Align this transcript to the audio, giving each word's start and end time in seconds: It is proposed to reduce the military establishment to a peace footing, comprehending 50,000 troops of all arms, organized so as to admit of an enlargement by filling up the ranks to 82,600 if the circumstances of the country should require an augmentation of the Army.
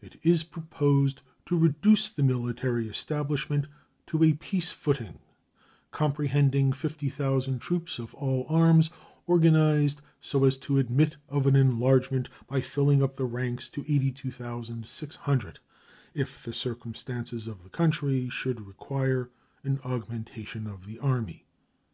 It 0.00 0.18
is 0.22 0.42
proposed 0.42 1.20
to 1.44 1.54
reduce 1.58 2.08
the 2.08 2.22
military 2.22 2.88
establishment 2.88 3.66
to 4.06 4.24
a 4.24 4.32
peace 4.32 4.72
footing, 4.72 5.18
comprehending 5.90 6.72
50,000 6.72 7.58
troops 7.58 7.98
of 7.98 8.14
all 8.14 8.46
arms, 8.48 8.88
organized 9.26 10.00
so 10.18 10.44
as 10.46 10.56
to 10.64 10.78
admit 10.78 11.18
of 11.28 11.46
an 11.46 11.56
enlargement 11.56 12.30
by 12.46 12.62
filling 12.62 13.02
up 13.02 13.16
the 13.16 13.26
ranks 13.26 13.68
to 13.68 13.82
82,600 13.82 15.58
if 16.14 16.42
the 16.42 16.54
circumstances 16.54 17.46
of 17.46 17.62
the 17.62 17.68
country 17.68 18.30
should 18.30 18.66
require 18.66 19.28
an 19.62 19.78
augmentation 19.84 20.66
of 20.66 20.86
the 20.86 20.98
Army. 21.00 21.44